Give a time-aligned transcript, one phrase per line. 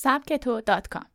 [0.00, 1.06] سبکتو.com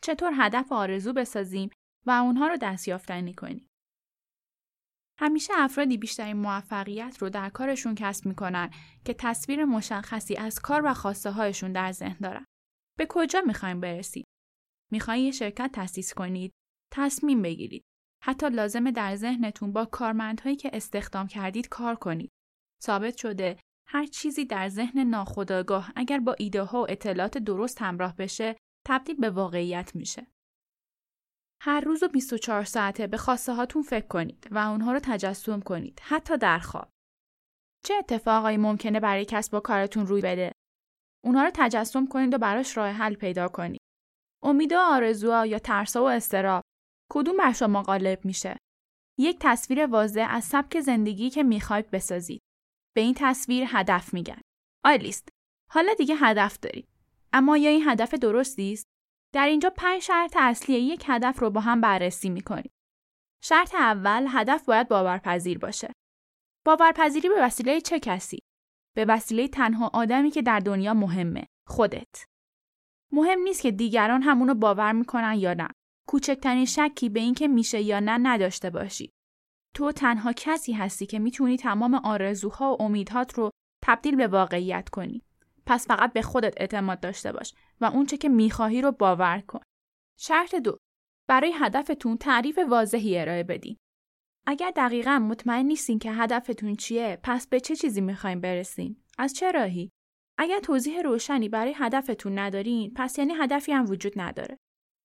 [0.00, 1.70] چطور هدف آرزو بسازیم
[2.06, 3.68] و اونها رو دستیافتنی کنیم.
[5.20, 8.70] همیشه افرادی بیشترین موفقیت رو در کارشون کسب می‌کنن
[9.04, 12.44] که تصویر مشخصی از کار و خواسته هایشون در ذهن دارن.
[12.98, 14.26] به کجا می‌خوایم برسید؟
[14.92, 16.52] می‌خواین یه شرکت تأسیس کنید؟
[16.92, 17.84] تصمیم بگیرید.
[18.22, 22.30] حتی لازمه در ذهنتون با کارمندهایی که استخدام کردید کار کنید.
[22.84, 23.58] ثابت شده
[23.94, 29.16] هر چیزی در ذهن ناخودآگاه اگر با ایده ها و اطلاعات درست همراه بشه تبدیل
[29.16, 30.26] به واقعیت میشه.
[31.62, 36.00] هر روز و 24 ساعته به خواسته هاتون فکر کنید و اونها رو تجسم کنید
[36.02, 36.90] حتی در خواب.
[37.84, 40.52] چه اتفاقایی ممکنه برای کسب و کارتون روی بده؟
[41.24, 43.80] اونها رو تجسم کنید و براش راه حل پیدا کنید.
[44.42, 46.62] امید و آرزوها یا ترسا و استراب
[47.12, 48.56] کدوم بر شما غالب میشه؟
[49.18, 52.43] یک تصویر واضح از سبک زندگی که می‌خواید بسازید.
[52.94, 54.40] به این تصویر هدف میگن.
[54.84, 55.28] آیلیست
[55.70, 56.88] حالا دیگه هدف دارید.
[57.32, 58.86] اما یا این هدف درستی است؟
[59.34, 62.70] در اینجا پنج شرط اصلی یک هدف رو با هم بررسی می‌کنیم.
[63.42, 65.92] شرط اول هدف باید باورپذیر باشه.
[66.66, 68.38] باورپذیری به وسیله چه کسی؟
[68.96, 72.24] به وسیله تنها آدمی که در دنیا مهمه، خودت.
[73.12, 75.68] مهم نیست که دیگران همونو باور می‌کنن یا نه.
[76.08, 79.12] کوچکترین شکی به اینکه میشه یا نه نداشته باشی.
[79.74, 83.50] تو تنها کسی هستی که می‌تونی تمام آرزوها و امیدهات رو
[83.84, 85.22] تبدیل به واقعیت کنی.
[85.66, 89.60] پس فقط به خودت اعتماد داشته باش و اونچه که می‌خواهی رو باور کن.
[90.18, 90.76] شرط دو
[91.28, 93.76] برای هدفتون تعریف واضحی ارائه بدین.
[94.46, 99.50] اگر دقیقا مطمئن نیستین که هدفتون چیه پس به چه چیزی می‌خواین برسین؟ از چه
[99.50, 99.90] راهی؟
[100.38, 104.58] اگر توضیح روشنی برای هدفتون ندارین پس یعنی هدفی هم وجود نداره.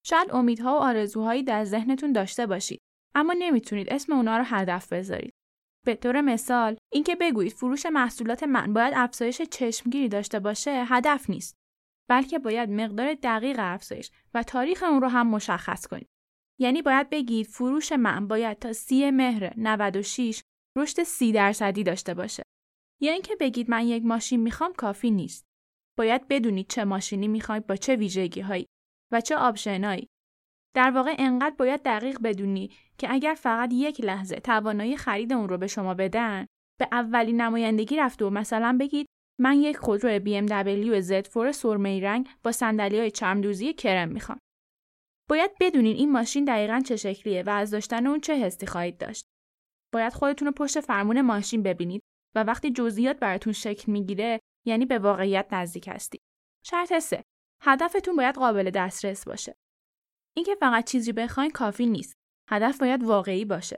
[0.06, 2.80] شاید امیدها و آرزوهایی در ذهنتون داشته باشید
[3.16, 5.34] اما نمی‌تونید اسم اونا رو هدف بذارید.
[5.86, 11.56] به طور مثال اینکه بگویید فروش محصولات من باید افزایش چشمگیری داشته باشه هدف نیست
[12.10, 16.08] بلکه باید مقدار دقیق افزایش و تاریخ اون رو هم مشخص کنید.
[16.60, 20.42] یعنی باید بگید فروش من باید تا سی مهر 96
[20.78, 22.44] رشد سی درصدی داشته باشه.
[23.02, 25.46] یا اینکه بگید من یک ماشین می‌خوام کافی نیست.
[25.98, 28.66] باید بدونید چه ماشینی می‌خواید با چه ویژگی هایی
[29.14, 30.08] و چه آپشنایی
[30.76, 35.58] در واقع انقدر باید دقیق بدونی که اگر فقط یک لحظه توانایی خرید اون رو
[35.58, 36.46] به شما بدن
[36.80, 39.06] به اولین نمایندگی رفته و مثلا بگید
[39.40, 44.40] من یک خودرو BMW Z4 سرمه رنگ با صندلی های چرمدوزی کرم می‌خوام.
[45.30, 49.26] باید بدونین این ماشین دقیقا چه شکلیه و از داشتن اون چه حسی خواهید داشت.
[49.94, 52.02] باید خودتون رو پشت فرمون ماشین ببینید
[52.36, 56.22] و وقتی جزئیات براتون شکل می‌گیره یعنی به واقعیت نزدیک هستید.
[56.66, 57.24] شرط سه
[57.64, 59.56] هدفتون باید قابل دسترس باشه.
[60.38, 62.14] اینکه فقط چیزی بخواین کافی نیست.
[62.50, 63.78] هدف باید واقعی باشه.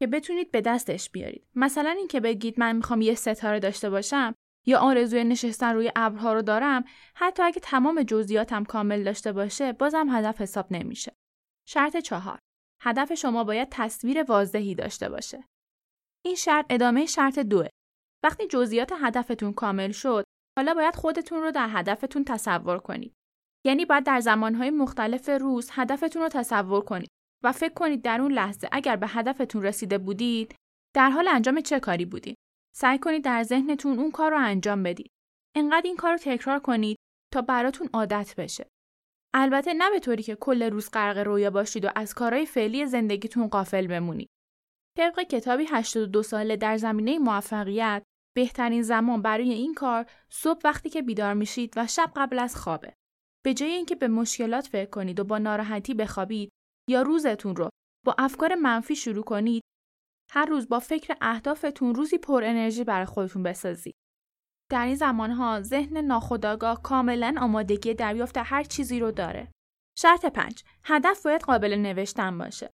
[0.00, 1.48] که بتونید به دستش بیارید.
[1.54, 4.34] مثلا اینکه بگید من می‌خوام یه ستاره داشته باشم
[4.66, 10.06] یا آرزوی نشستن روی ابرها رو دارم، حتی اگه تمام جزئیاتم کامل داشته باشه، بازم
[10.10, 11.12] هدف حساب نمیشه.
[11.68, 12.38] شرط چهار.
[12.82, 15.44] هدف شما باید تصویر واضحی داشته باشه.
[16.24, 17.68] این شرط ادامه شرط دوه.
[18.24, 20.24] وقتی جزئیات هدفتون کامل شد،
[20.58, 23.14] حالا باید خودتون رو در هدفتون تصور کنید.
[23.64, 27.10] یعنی باید در زمانهای مختلف روز هدفتون رو تصور کنید
[27.44, 30.54] و فکر کنید در اون لحظه اگر به هدفتون رسیده بودید
[30.94, 32.36] در حال انجام چه کاری بودید.
[32.76, 35.10] سعی کنید در ذهنتون اون کار رو انجام بدید.
[35.56, 36.96] انقدر این کار رو تکرار کنید
[37.32, 38.66] تا براتون عادت بشه.
[39.34, 43.48] البته نه به طوری که کل روز غرق رویا باشید و از کارهای فعلی زندگیتون
[43.48, 44.28] قافل بمونید.
[44.98, 48.02] طبق کتابی 82 ساله در زمینه موفقیت
[48.36, 52.94] بهترین زمان برای این کار صبح وقتی که بیدار میشید و شب قبل از خوابه.
[53.44, 56.50] به جای اینکه به مشکلات فکر کنید و با ناراحتی بخوابید
[56.88, 57.68] یا روزتون رو
[58.06, 59.62] با افکار منفی شروع کنید
[60.30, 63.94] هر روز با فکر اهدافتون روزی پر انرژی برای خودتون بسازید.
[64.70, 69.52] در این زمانها ذهن ناخودآگاه کاملا آمادگی دریافت هر چیزی رو داره.
[69.98, 72.70] شرط پنج هدف باید قابل نوشتن باشه.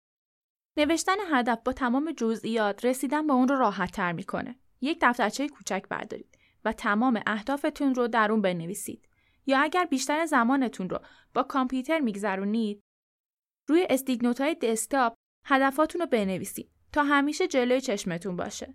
[0.78, 4.56] نوشتن هدف با تمام جزئیات رسیدن به اون رو راحت تر می‌کنه.
[4.80, 9.08] یک دفترچه کوچک بردارید و تمام اهدافتون رو در اون بنویسید.
[9.46, 10.98] یا اگر بیشتر زمانتون رو
[11.34, 12.80] با کامپیوتر میگذرونید
[13.68, 15.14] روی استیک های دسکتاپ
[15.46, 18.74] هدفاتون رو بنویسید تا همیشه جلوی چشمتون باشه.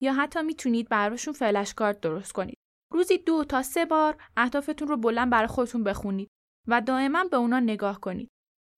[0.00, 2.58] یا حتی می‌تونید براشون فلش کارت درست کنید.
[2.92, 6.28] روزی دو تا سه بار اهدافتون رو بلند برای خودتون بخونید
[6.68, 8.30] و دائما به اونا نگاه کنید.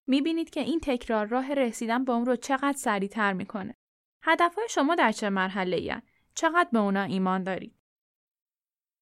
[0.08, 3.74] می‌بینید که این تکرار راه رسیدن به اون رو چقدر سریعتر می‌کنه.
[4.22, 6.02] هدفهای شما در چه مرحله
[6.34, 7.76] چقدر به اونا ایمان دارید؟